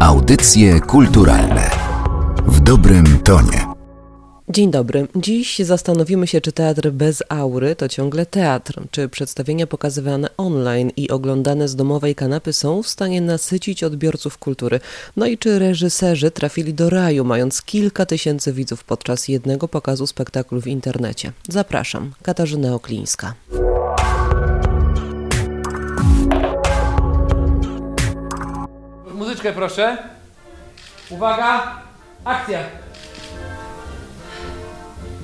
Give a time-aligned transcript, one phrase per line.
[0.00, 1.70] Audycje kulturalne
[2.46, 3.66] w dobrym tonie.
[4.48, 5.08] Dzień dobry.
[5.16, 11.10] Dziś zastanowimy się, czy teatr bez aury to ciągle teatr, czy przedstawienia pokazywane online i
[11.10, 14.80] oglądane z domowej kanapy są w stanie nasycić odbiorców kultury.
[15.16, 20.60] No i czy reżyserzy trafili do raju, mając kilka tysięcy widzów podczas jednego pokazu spektaklu
[20.60, 21.32] w internecie.
[21.48, 23.34] Zapraszam, Katarzyna Oklińska.
[29.38, 29.98] Muzyczkę proszę.
[31.10, 31.82] Uwaga,
[32.24, 32.58] akcja.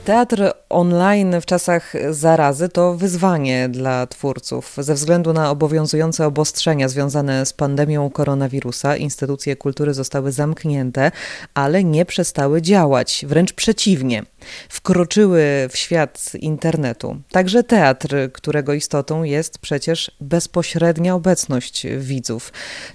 [0.05, 4.77] Teatr online w czasach zarazy to wyzwanie dla twórców.
[4.78, 11.10] Ze względu na obowiązujące obostrzenia związane z pandemią koronawirusa, instytucje kultury zostały zamknięte,
[11.55, 13.24] ale nie przestały działać.
[13.28, 14.22] Wręcz przeciwnie,
[14.69, 17.16] wkroczyły w świat internetu.
[17.30, 22.53] Także teatr, którego istotą jest przecież bezpośrednia obecność widzów.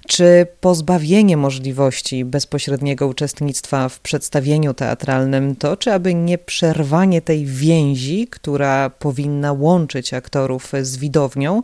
[0.08, 8.28] Czy pozbawienie możliwości bezpośredniego uczestnictwa w przedstawieniu teatralnym to, czy aby nie przerwanie tej więzi,
[8.30, 11.62] która powinna łączyć aktorów z widownią,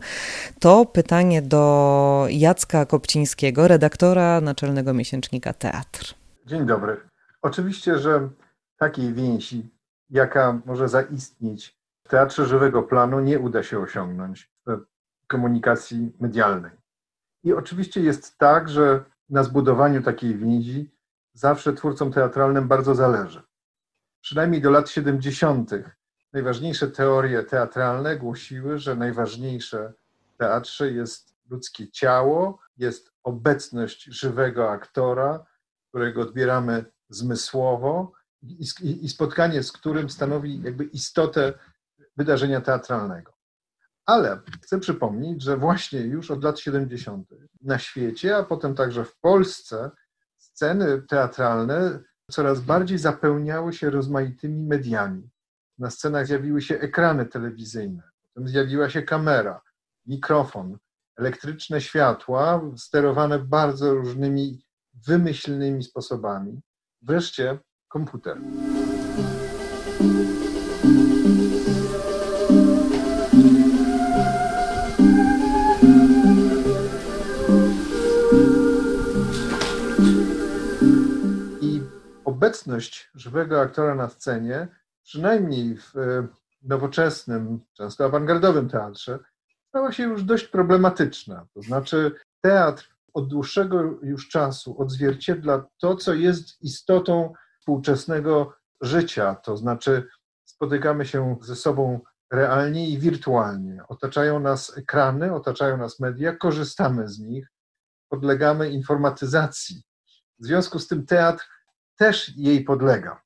[0.59, 6.13] to pytanie do Jacka Kopcińskiego, redaktora naczelnego miesięcznika Teatr.
[6.45, 6.97] Dzień dobry.
[7.41, 8.29] Oczywiście, że
[8.77, 9.69] takiej więzi,
[10.09, 14.79] jaka może zaistnieć w teatrze żywego planu, nie uda się osiągnąć w
[15.27, 16.71] komunikacji medialnej.
[17.43, 20.91] I oczywiście jest tak, że na zbudowaniu takiej więzi
[21.33, 23.43] zawsze twórcom teatralnym bardzo zależy.
[24.21, 25.71] Przynajmniej do lat 70
[26.33, 29.93] najważniejsze teorie teatralne głosiły, że najważniejsze
[30.33, 35.45] w teatrze jest ludzkie ciało, jest obecność żywego aktora,
[35.89, 38.11] którego odbieramy zmysłowo
[38.81, 41.53] i, spotkanie z którym stanowi jakby istotę
[42.17, 43.33] wydarzenia teatralnego.
[44.05, 47.29] Ale chcę przypomnieć, że właśnie już od lat 70.
[47.61, 49.91] na świecie, a potem także w Polsce,
[50.37, 51.99] sceny teatralne
[52.31, 55.29] coraz bardziej zapełniały się rozmaitymi mediami.
[55.77, 58.03] Na scenach zjawiły się ekrany telewizyjne,
[58.33, 59.61] potem zjawiła się kamera,
[60.05, 60.77] mikrofon,
[61.17, 64.65] elektryczne światła sterowane bardzo różnymi
[65.07, 66.61] wymyślnymi sposobami.
[67.01, 68.37] Wreszcie komputer.
[81.61, 81.81] I
[82.25, 84.67] obecność żywego aktora na scenie
[85.03, 86.27] przynajmniej w e,
[86.63, 89.19] nowoczesnym, często awangardowym teatrze,
[89.67, 91.47] stała się już dość problematyczna.
[91.53, 92.11] To znaczy,
[92.41, 97.33] teatr od dłuższego już czasu odzwierciedla to, co jest istotą
[97.67, 99.35] współczesnego życia.
[99.35, 100.07] To znaczy,
[100.45, 101.99] spotykamy się ze sobą
[102.31, 103.83] realnie i wirtualnie.
[103.87, 107.47] Otaczają nas ekrany, otaczają nas media, korzystamy z nich,
[108.09, 109.83] podlegamy informatyzacji.
[110.39, 111.45] W związku z tym teatr
[111.97, 113.21] też jej podlega.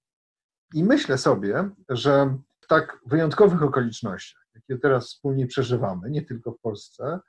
[0.74, 6.60] I myślę sobie, że w tak wyjątkowych okolicznościach, jakie teraz wspólnie przeżywamy, nie tylko w
[6.60, 7.20] Polsce,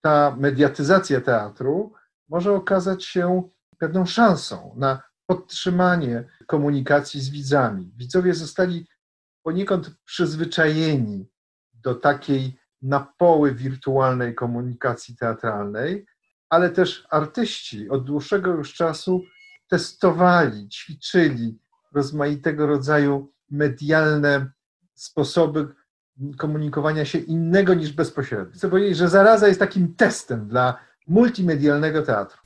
[0.00, 1.92] ta mediatyzacja teatru
[2.28, 3.42] może okazać się
[3.78, 7.92] pewną szansą na podtrzymanie komunikacji z widzami.
[7.96, 8.86] Widzowie zostali
[9.42, 11.28] poniekąd przyzwyczajeni
[11.72, 16.06] do takiej na poły wirtualnej komunikacji teatralnej,
[16.48, 19.22] ale też artyści od dłuższego już czasu
[19.68, 21.58] testowali, ćwiczyli
[21.92, 24.50] rozmaitego rodzaju medialne
[24.94, 25.68] sposoby
[26.38, 28.54] komunikowania się innego niż bezpośrednio.
[28.54, 32.43] Chcę powiedzieć, że zaraza jest takim testem dla multimedialnego teatru.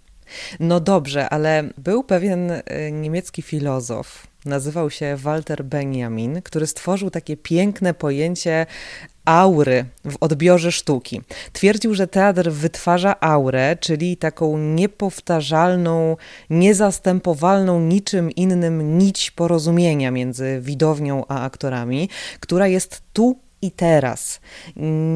[0.60, 2.62] No dobrze, ale był pewien y,
[2.92, 8.66] niemiecki filozof, nazywał się Walter Benjamin, który stworzył takie piękne pojęcie
[9.24, 11.22] aury w odbiorze sztuki.
[11.52, 16.16] Twierdził, że teatr wytwarza aurę, czyli taką niepowtarzalną,
[16.50, 22.08] niezastępowalną niczym innym nić porozumienia między widownią a aktorami,
[22.40, 24.41] która jest tu i teraz.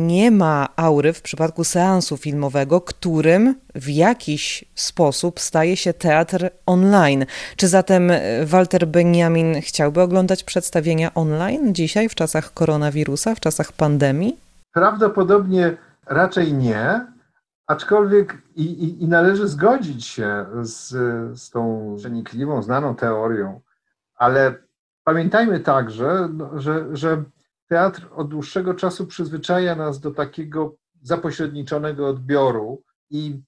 [0.07, 7.27] Nie ma aury w przypadku seansu filmowego, którym w jakiś sposób staje się teatr online.
[7.57, 13.73] Czy zatem e, Walter Benjamin chciałby oglądać przedstawienia online dzisiaj w czasach koronawirusa, w czasach
[13.73, 14.39] pandemii?
[14.73, 17.07] Prawdopodobnie raczej nie,
[17.67, 20.89] aczkolwiek i, i, i należy zgodzić się z,
[21.41, 23.61] z tą przenikliwą, znaną teorią,
[24.17, 24.55] ale
[25.05, 27.23] pamiętajmy także, no, że, że
[27.73, 33.43] teatr od dłuższego czasu przyzwyczaja nas do takiego zapośredniczonego odbioru i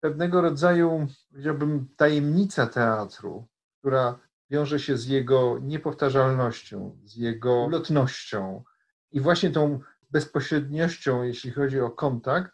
[0.00, 3.46] pewnego rodzaju, powiedziałbym, tajemnica teatru,
[3.78, 4.18] która
[4.50, 8.64] wiąże się z jego niepowtarzalnością, z jego ulotnością
[9.12, 9.80] i właśnie tą
[10.10, 12.52] bezpośredniością, jeśli chodzi o kontakt,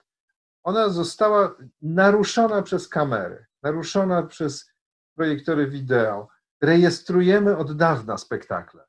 [0.63, 4.71] ona została naruszona przez kamery, naruszona przez
[5.15, 6.29] projektory wideo.
[6.61, 8.85] Rejestrujemy od dawna spektakle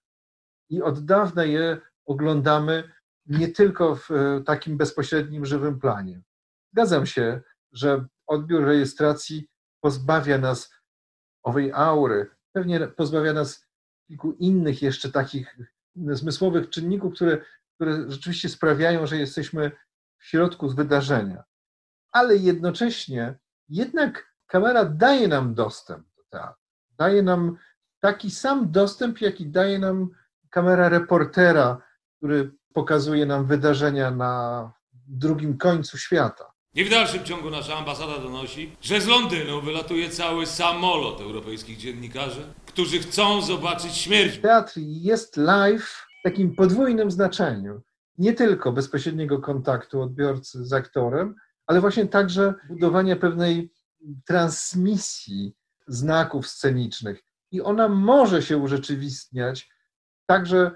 [0.69, 2.92] i od dawna je oglądamy
[3.25, 6.21] nie tylko w e, takim bezpośrednim, żywym planie.
[6.74, 9.48] Zgadzam się, że odbiór rejestracji
[9.81, 10.74] pozbawia nas
[11.44, 13.68] owej aury, pewnie pozbawia nas
[14.07, 15.57] kilku innych jeszcze takich
[15.95, 17.38] zmysłowych czynników, które,
[17.75, 19.71] które rzeczywiście sprawiają, że jesteśmy
[20.18, 21.44] w środku wydarzenia.
[22.12, 23.36] Ale jednocześnie
[23.69, 26.63] jednak kamera daje nam dostęp do teatru.
[26.98, 27.57] Daje nam
[28.00, 30.09] taki sam dostęp, jaki daje nam
[30.50, 31.86] kamera reportera,
[32.17, 34.73] który pokazuje nam wydarzenia na
[35.07, 36.51] drugim końcu świata.
[36.73, 42.41] I w dalszym ciągu nasza ambasada donosi, że z Londynu wylatuje cały samolot europejskich dziennikarzy,
[42.65, 44.37] którzy chcą zobaczyć śmierć.
[44.37, 47.81] Teatr jest live w takim podwójnym znaczeniu.
[48.17, 51.35] Nie tylko bezpośredniego kontaktu odbiorcy z aktorem,
[51.67, 53.71] ale właśnie także budowania pewnej
[54.25, 55.55] transmisji
[55.87, 57.23] znaków scenicznych.
[57.51, 59.69] I ona może się urzeczywistniać
[60.25, 60.71] także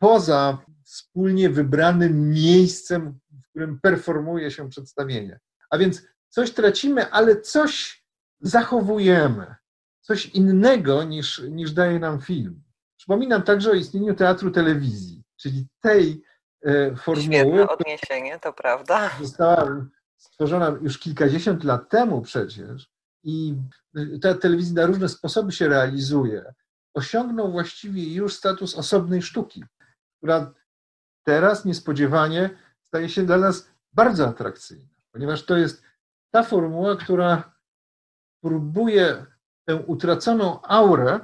[0.00, 5.40] poza wspólnie wybranym miejscem, w którym performuje się przedstawienie.
[5.70, 8.04] A więc coś tracimy, ale coś
[8.40, 9.54] zachowujemy,
[10.00, 12.62] coś innego niż, niż daje nam film.
[12.96, 16.22] Przypominam także o istnieniu teatru telewizji, czyli tej
[16.64, 17.24] e, formuły.
[17.24, 19.10] Świetne odniesienie, to prawda.
[19.20, 22.90] Została stworzona już kilkadziesiąt lat temu przecież
[23.22, 23.54] i
[24.22, 26.54] ta telewizja na różne sposoby się realizuje.
[26.94, 29.64] Osiągnął właściwie już status osobnej sztuki,
[30.26, 30.54] która
[31.22, 32.50] teraz niespodziewanie
[32.88, 35.82] staje się dla nas bardzo atrakcyjna, ponieważ to jest
[36.30, 37.52] ta formuła, która
[38.42, 39.26] próbuje
[39.64, 41.20] tę utraconą aurę,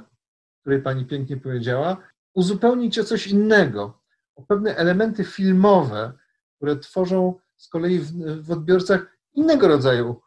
[0.61, 1.97] której pani pięknie powiedziała,
[2.33, 4.01] uzupełnić o coś innego,
[4.35, 6.13] o pewne elementy filmowe,
[6.55, 8.11] które tworzą z kolei w,
[8.41, 10.21] w odbiorcach innego rodzaju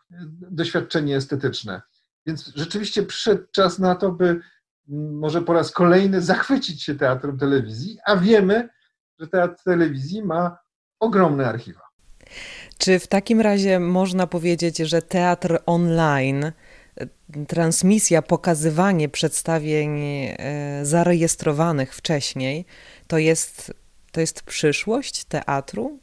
[0.51, 1.83] doświadczenie estetyczne.
[2.27, 4.41] Więc rzeczywiście przyszedł czas na to, by
[4.89, 8.69] może po raz kolejny zachwycić się teatrem telewizji, a wiemy,
[9.19, 10.59] że teatr telewizji ma
[11.01, 11.81] ogromne archiwa.
[12.79, 16.53] Czy w takim razie można powiedzieć, że teatr online,
[17.49, 20.37] transmisja, pokazywanie przedstawień e,
[20.83, 22.65] zarejestrowanych wcześniej,
[23.07, 23.75] to jest,
[24.13, 25.99] to jest przyszłość teatru?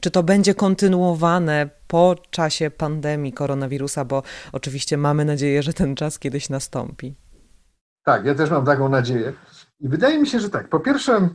[0.00, 4.22] Czy to będzie kontynuowane po czasie pandemii koronawirusa, bo
[4.52, 7.14] oczywiście mamy nadzieję, że ten czas kiedyś nastąpi?
[8.06, 9.32] Tak, ja też mam taką nadzieję.
[9.80, 10.68] I wydaje mi się, że tak.
[10.68, 11.28] Po pierwsze,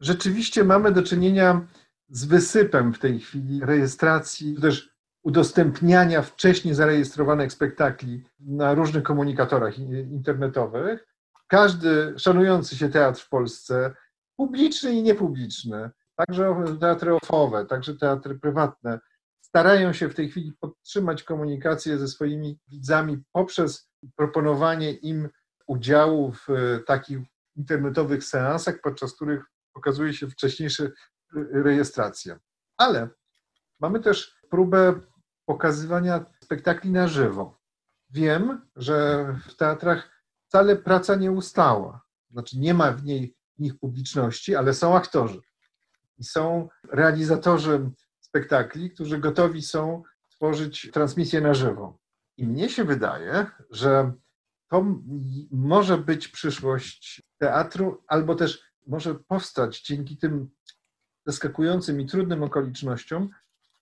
[0.00, 1.66] rzeczywiście mamy do czynienia
[2.08, 11.06] z wysypem w tej chwili rejestracji, też udostępniania wcześniej zarejestrowanych spektakli na różnych komunikatorach internetowych.
[11.46, 13.94] Każdy szanujący się teatr w Polsce,
[14.36, 19.00] publiczny i niepubliczny, także teatry ofowe, także teatry prywatne,
[19.40, 25.28] starają się w tej chwili podtrzymać komunikację ze swoimi widzami poprzez proponowanie im
[25.66, 26.48] udziału w
[26.86, 27.18] takich
[27.56, 29.44] internetowych seansach, podczas których
[29.74, 30.90] okazuje się wcześniejsze
[31.52, 32.38] rejestracje.
[32.76, 33.08] Ale
[33.80, 35.00] mamy też próbę
[35.44, 37.58] pokazywania spektakli na żywo.
[38.10, 42.02] Wiem, że w teatrach wcale praca nie ustała.
[42.30, 45.40] Znaczy nie ma w niej w nich publiczności, ale są aktorzy.
[46.18, 47.90] I są realizatorzy
[48.20, 51.98] spektakli, którzy gotowi są tworzyć transmisję na żywo.
[52.36, 54.12] I mnie się wydaje, że
[54.70, 54.84] to
[55.50, 60.50] może być przyszłość teatru, albo też może powstać dzięki tym
[61.26, 63.30] zaskakującym i trudnym okolicznościom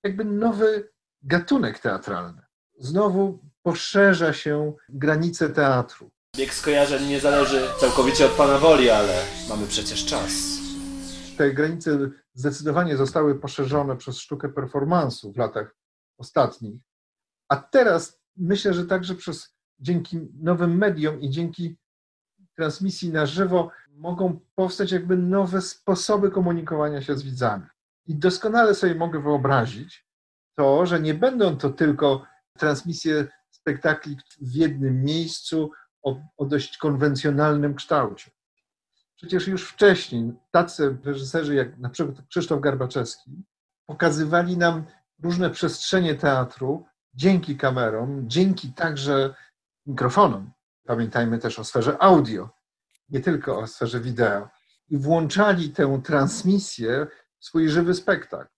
[0.02, 0.92] jakby nowy
[1.22, 2.42] gatunek teatralny.
[2.78, 6.10] Znowu poszerza się granice teatru.
[6.36, 10.32] Bieg skojarzeń nie zależy całkowicie od Pana woli, ale mamy przecież czas.
[11.38, 15.76] Te granice zdecydowanie zostały poszerzone przez sztukę performansu w latach
[16.18, 16.80] ostatnich.
[17.48, 21.76] A teraz myślę, że także przez, dzięki nowym mediom i dzięki
[22.56, 27.66] transmisji na żywo mogą powstać jakby nowe sposoby komunikowania się z widzami.
[28.06, 30.06] I doskonale sobie mogę wyobrazić
[30.56, 32.26] to, że nie będą to tylko
[32.58, 35.70] transmisje spektakli w jednym miejscu
[36.02, 38.30] o, o dość konwencjonalnym kształcie.
[39.16, 43.44] Przecież już wcześniej tacy reżyserzy jak na przykład Krzysztof Garbaczewski
[43.86, 44.84] pokazywali nam
[45.22, 46.84] różne przestrzenie teatru
[47.14, 49.34] dzięki kamerom, dzięki także
[49.86, 50.50] mikrofonom.
[50.86, 52.62] Pamiętajmy też o sferze audio
[53.12, 54.48] nie tylko o sferze wideo,
[54.88, 57.06] i włączali tę transmisję
[57.38, 58.50] w swój żywy spektakl.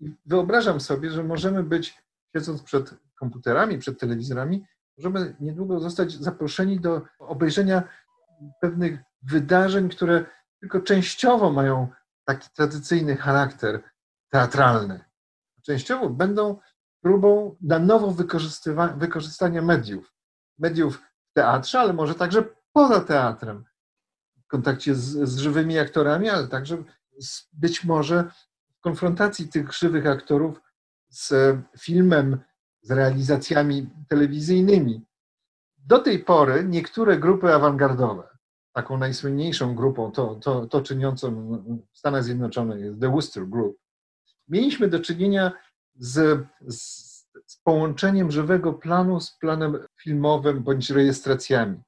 [0.00, 2.02] I wyobrażam sobie, że możemy być,
[2.36, 4.64] siedząc przed komputerami, przed telewizorami,
[4.98, 7.82] możemy niedługo zostać zaproszeni do obejrzenia
[8.60, 10.24] pewnych wydarzeń, które
[10.60, 11.88] tylko częściowo mają
[12.24, 13.82] taki tradycyjny charakter
[14.28, 15.04] teatralny.
[15.62, 16.58] Częściowo będą
[17.00, 18.14] próbą na nowo
[18.96, 20.12] wykorzystania mediów.
[20.58, 23.64] Mediów w teatrze, ale może także poza teatrem,
[24.44, 26.84] w kontakcie z, z żywymi aktorami, ale także
[27.18, 30.60] z, być może w konfrontacji tych żywych aktorów
[31.08, 32.40] z filmem,
[32.82, 35.02] z realizacjami telewizyjnymi.
[35.78, 38.28] Do tej pory niektóre grupy awangardowe,
[38.72, 41.58] taką najsłynniejszą grupą, to, to, to czyniącą
[41.92, 43.78] w Stanach Zjednoczonych jest The Wooster Group,
[44.48, 45.52] mieliśmy do czynienia
[45.94, 46.78] z, z,
[47.46, 51.80] z połączeniem żywego planu z planem filmowym bądź rejestracjami.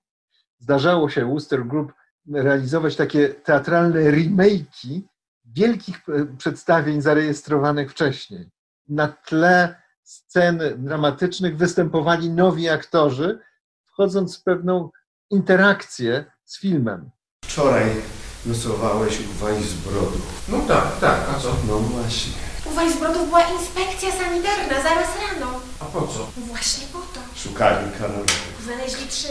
[0.58, 1.92] Zdarzało się Wooster Group
[2.32, 5.00] realizować takie teatralne remake'i
[5.44, 6.00] wielkich
[6.38, 8.50] przedstawień zarejestrowanych wcześniej.
[8.88, 13.38] Na tle scen dramatycznych występowali nowi aktorzy,
[13.86, 14.90] wchodząc w pewną
[15.30, 17.10] interakcję z filmem.
[17.44, 17.90] Wczoraj
[18.46, 20.18] losowałeś u Weissbrodu.
[20.48, 21.56] No tak, tak, a co?
[21.68, 22.32] No właśnie.
[22.74, 25.60] U Weissbrodów była inspekcja sanitarna zaraz rano.
[25.80, 26.30] A po co?
[26.36, 27.20] Właśnie po to.
[27.34, 28.32] Szukali Karolowy.
[28.64, 29.28] Znaleźli trzy.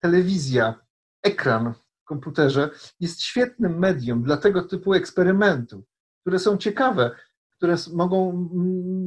[0.00, 0.74] Telewizja,
[1.22, 5.84] ekran w komputerze jest świetnym medium dla tego typu eksperymentów,
[6.20, 7.10] które są ciekawe,
[7.56, 8.48] które mogą,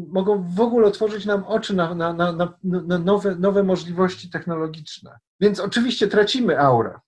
[0.07, 2.33] mogą w ogóle otworzyć nam oczy na, na, na,
[2.63, 5.19] na nowe, nowe możliwości technologiczne.
[5.39, 6.99] Więc oczywiście tracimy aurę,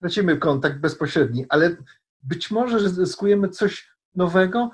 [0.00, 1.76] tracimy kontakt bezpośredni, ale
[2.22, 4.70] być może zyskujemy coś nowego,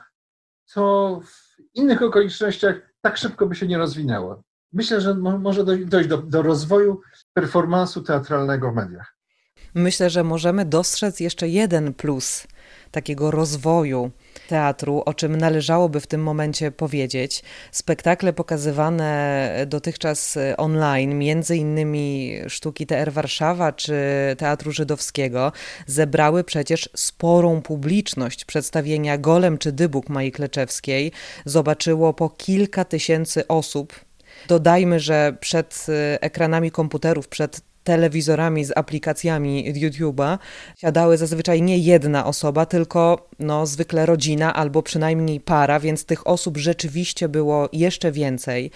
[0.73, 4.43] co w innych okolicznościach tak szybko by się nie rozwinęło.
[4.73, 7.01] Myślę, że może dojść do, do rozwoju
[7.35, 9.17] performansu teatralnego w mediach.
[9.75, 12.47] Myślę, że możemy dostrzec jeszcze jeden plus
[12.91, 14.11] takiego rozwoju
[14.51, 17.43] teatru, o czym należałoby w tym momencie powiedzieć.
[17.73, 23.95] Spektakle pokazywane dotychczas online, między innymi sztuki TR Warszawa czy
[24.39, 25.53] Teatru Żydowskiego,
[25.87, 28.45] zebrały przecież sporą publiczność.
[28.45, 31.13] Przedstawienia Golem czy Dybuk Mai Kleczewskiej
[31.45, 34.11] zobaczyło po kilka tysięcy osób
[34.49, 35.87] Dodajmy, że przed
[36.21, 40.39] ekranami komputerów, przed telewizorami z aplikacjami YouTube'a
[40.77, 46.57] siadały zazwyczaj nie jedna osoba, tylko no, zwykle rodzina albo przynajmniej para, więc tych osób
[46.57, 48.71] rzeczywiście było jeszcze więcej.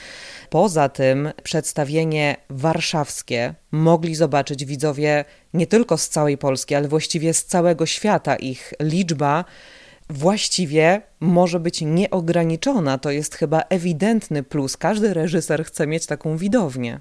[0.50, 7.44] Poza tym przedstawienie warszawskie mogli zobaczyć widzowie nie tylko z całej Polski, ale właściwie z
[7.44, 8.36] całego świata.
[8.36, 9.44] Ich liczba
[10.10, 12.98] właściwie może być nieograniczona.
[12.98, 14.76] To jest chyba ewidentny plus.
[14.76, 17.00] Każdy reżyser chce mieć taką widownię.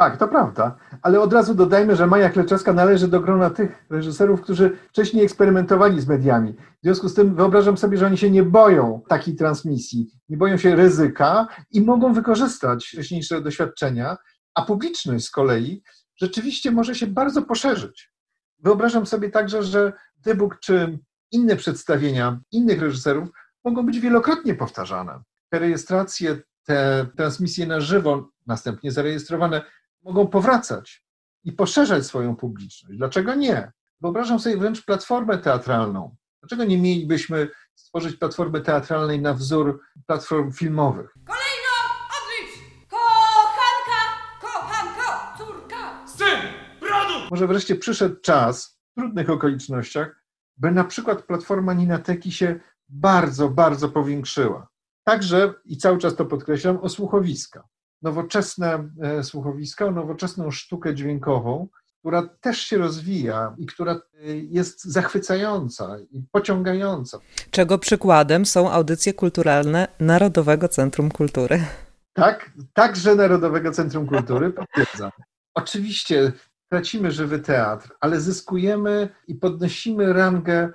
[0.00, 4.40] Tak, to prawda, ale od razu dodajmy, że Maja Kleczewska należy do grona tych reżyserów,
[4.40, 6.52] którzy wcześniej eksperymentowali z mediami.
[6.52, 10.56] W związku z tym wyobrażam sobie, że oni się nie boją takiej transmisji, nie boją
[10.56, 14.16] się ryzyka i mogą wykorzystać wcześniejsze doświadczenia,
[14.54, 15.82] a publiczność z kolei
[16.16, 18.12] rzeczywiście może się bardzo poszerzyć.
[18.58, 20.98] Wyobrażam sobie także, że Dybuk czy
[21.32, 23.28] inne przedstawienia innych reżyserów
[23.64, 25.20] mogą być wielokrotnie powtarzane.
[25.50, 29.62] Te rejestracje, te transmisje na żywo, następnie zarejestrowane,
[30.02, 31.04] mogą powracać
[31.44, 32.98] i poszerzać swoją publiczność.
[32.98, 33.72] Dlaczego nie?
[34.00, 36.16] Wyobrażam sobie wręcz platformę teatralną.
[36.40, 41.14] Dlaczego nie mielibyśmy stworzyć platformy teatralnej na wzór platform filmowych?
[41.26, 41.72] Kolejno
[42.18, 42.88] odlicz!
[42.90, 44.00] Kochanka,
[44.40, 46.06] kochanko, córka.
[46.06, 46.40] Syn!
[46.80, 47.14] Brodu!
[47.30, 50.24] Może wreszcie przyszedł czas w trudnych okolicznościach,
[50.56, 54.68] by na przykład platforma Ninateki się bardzo, bardzo powiększyła.
[55.04, 57.68] Także, i cały czas to podkreślam, o słuchowiska
[58.02, 63.98] nowoczesne e, słuchowiska, nowoczesną sztukę dźwiękową, która też się rozwija i która e,
[64.36, 67.18] jest zachwycająca i pociągająca.
[67.50, 71.64] Czego przykładem są audycje kulturalne Narodowego Centrum Kultury.
[72.12, 75.10] Tak, także Narodowego Centrum Kultury, potwierdzam.
[75.54, 76.32] Oczywiście
[76.68, 80.72] tracimy żywy teatr, ale zyskujemy i podnosimy rangę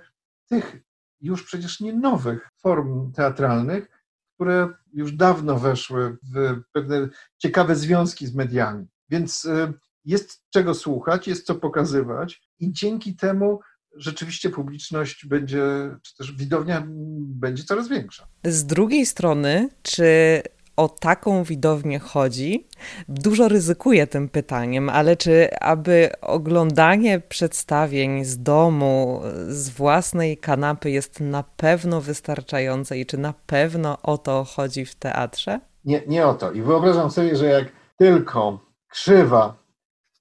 [0.50, 0.78] tych
[1.22, 3.95] już przecież nie nowych form teatralnych,
[4.36, 8.86] które już dawno weszły w pewne ciekawe związki z mediami.
[9.10, 9.74] Więc y,
[10.06, 13.60] jest czego słuchać, jest co pokazywać i dzięki temu
[13.96, 16.84] rzeczywiście publiczność będzie, czy też widownia
[17.20, 18.28] będzie coraz większa.
[18.44, 20.42] Z drugiej strony, czy
[20.76, 22.68] o taką widownię chodzi.
[23.08, 31.20] Dużo ryzykuję tym pytaniem, ale czy aby oglądanie przedstawień z domu, z własnej kanapy jest
[31.20, 35.60] na pewno wystarczające i czy na pewno o to chodzi w teatrze?
[35.86, 36.52] Nie, nie o to.
[36.52, 39.58] I wyobrażam sobie, że jak tylko krzywa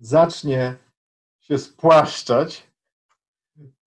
[0.01, 0.75] zacznie
[1.41, 2.67] się spłaszczać,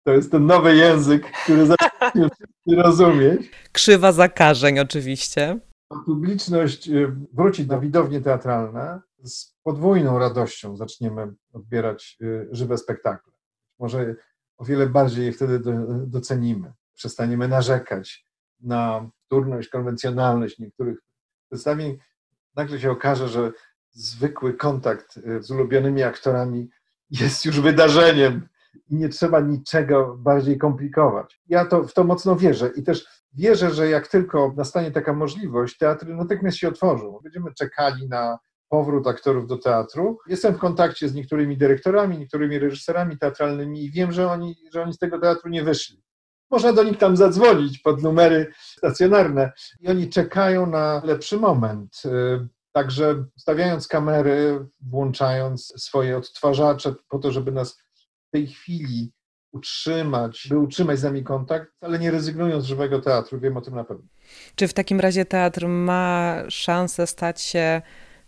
[0.03, 2.27] to jest ten nowy język, który zacznie
[2.67, 3.51] rozumieć.
[3.71, 5.59] Krzywa zakażeń oczywiście
[6.05, 13.33] publiczność y, wróci do widowni teatralne, z podwójną radością zaczniemy odbierać y, żywe spektakle.
[13.79, 14.15] Może
[14.57, 15.61] o wiele bardziej je wtedy
[16.07, 16.73] docenimy.
[16.93, 18.25] Przestaniemy narzekać
[18.59, 20.99] na wtórność, konwencjonalność niektórych
[21.47, 21.97] przedstawień.
[22.55, 23.51] Nagle się okaże, że
[23.91, 26.69] zwykły kontakt y, z ulubionymi aktorami
[27.09, 28.47] jest już wydarzeniem
[28.89, 31.41] i nie trzeba niczego bardziej komplikować.
[31.47, 35.77] Ja to, w to mocno wierzę i też wierzę, że jak tylko nastanie taka możliwość,
[35.77, 37.19] teatry natychmiast się otworzą.
[37.23, 38.39] Będziemy czekali na
[38.69, 40.17] powrót aktorów do teatru.
[40.27, 44.93] Jestem w kontakcie z niektórymi dyrektorami, niektórymi reżyserami teatralnymi i wiem, że oni, że oni
[44.93, 46.03] z tego teatru nie wyszli.
[46.51, 52.01] Można do nich tam zadzwonić pod numery stacjonarne i oni czekają na lepszy moment.
[52.05, 57.77] Y, także stawiając kamery, włączając swoje odtwarzacze po to, żeby nas
[58.27, 59.11] w tej chwili
[59.51, 63.75] utrzymać, by utrzymać z nami kontakt, ale nie rezygnując z żywego teatru, wiem o tym
[63.75, 64.03] na pewno.
[64.55, 67.81] Czy w takim razie teatr ma szansę stać się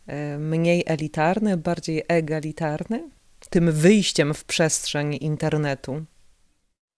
[0.10, 3.10] y, mniej elitarny, bardziej egalitarny?
[3.50, 6.06] Tym wyjściem w przestrzeń internetu?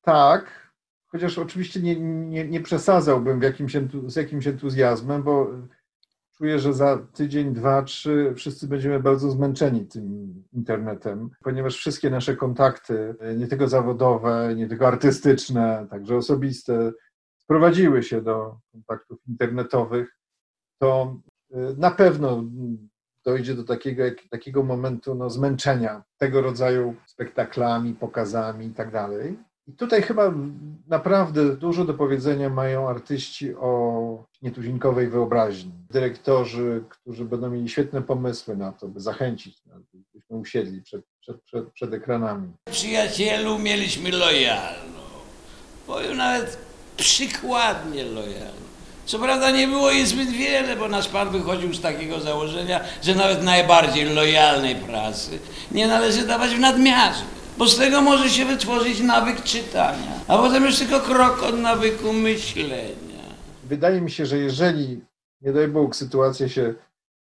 [0.02, 0.72] Tak,
[1.08, 5.48] chociaż oczywiście nie, nie, nie przesadzałbym w jakimś, z jakimś entuzjazmem, bo
[6.42, 12.36] czuję, że za tydzień, dwa, trzy wszyscy będziemy bardzo zmęczeni tym internetem, ponieważ wszystkie nasze
[12.36, 16.92] kontakty, nie tylko zawodowe, nie tylko artystyczne, także osobiste,
[17.38, 20.18] sprowadziły się do kontaktów internetowych,
[20.80, 21.18] to
[21.52, 22.44] y, na pewno
[23.26, 28.92] dojdzie do takiego, takiego momentu no, zmęczenia tego rodzaju spektaklami, pokazami i tak.
[29.68, 30.34] I tutaj chyba
[30.88, 35.72] naprawdę dużo do powiedzenia mają artyści o nietuzinkowej wyobraźni.
[35.90, 39.62] Dyrektorzy, którzy będą mieli świetne pomysły na to, by zachęcić,
[40.14, 42.52] byśmy usiedli przed, przed, przed, przed ekranami.
[42.72, 45.02] Przyjacielu mieliśmy lojalną.
[45.88, 46.58] Powiem nawet
[46.98, 48.62] przykładnie lojalną.
[49.06, 53.16] Co prawda nie było jej zbyt wiele, bo nasz pan wychodził z takiego założenia, że
[53.16, 55.40] nawet najbardziej lojalnej pracy
[55.72, 60.66] nie należy dawać w nadmiarze bo z tego może się wytworzyć nawyk czytania, a potem
[60.66, 63.22] już tylko krok od nawyku myślenia.
[63.64, 65.02] Wydaje mi się, że jeżeli,
[65.42, 66.74] nie daj Bóg, sytuacja się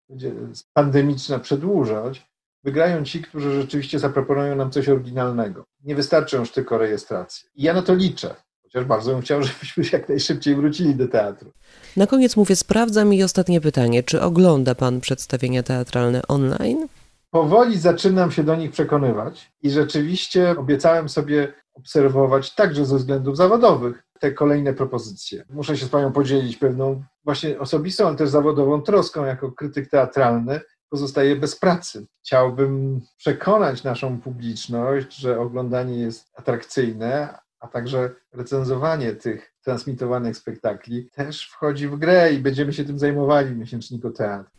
[0.08, 0.32] będzie
[0.72, 2.26] pandemiczna przedłużać,
[2.64, 5.64] wygrają ci, którzy rzeczywiście zaproponują nam coś oryginalnego.
[5.84, 7.48] Nie wystarczą już tylko rejestracje.
[7.54, 8.34] I ja na to liczę.
[8.62, 11.50] Chociaż bardzo bym chciał, żebyśmy jak najszybciej wrócili do teatru.
[11.96, 14.02] Na koniec mówię, sprawdzam i ostatnie pytanie.
[14.02, 16.88] Czy ogląda Pan przedstawienia teatralne online?
[17.36, 24.02] Powoli zaczynam się do nich przekonywać i rzeczywiście obiecałem sobie obserwować także ze względów zawodowych
[24.20, 25.44] te kolejne propozycje.
[25.50, 30.60] Muszę się z Panią podzielić pewną właśnie osobistą, ale też zawodową troską jako krytyk teatralny.
[30.88, 32.06] Pozostaję bez pracy.
[32.24, 41.48] Chciałbym przekonać naszą publiczność, że oglądanie jest atrakcyjne, a także recenzowanie tych transmitowanych spektakli też
[41.48, 44.50] wchodzi w grę i będziemy się tym zajmowali w miesięczniku teatr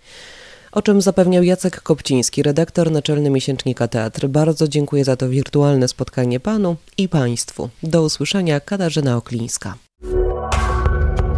[0.78, 4.28] o czym zapewniał Jacek Kopciński, redaktor naczelny miesięcznika Teatr.
[4.28, 7.70] Bardzo dziękuję za to wirtualne spotkanie panu i państwu.
[7.84, 9.76] Do usłyszenia, Katarzyna Oklińska.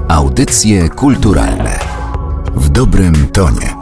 [0.08, 1.80] Audycje kulturalne
[2.56, 3.79] w dobrym tonie.